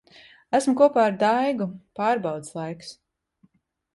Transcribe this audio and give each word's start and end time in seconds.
Esmu 0.59 0.71
kopā 0.79 1.03
ar 1.09 1.17
Daigu. 1.23 1.67
Pārbaudes 2.01 2.55
laiks. 2.61 2.91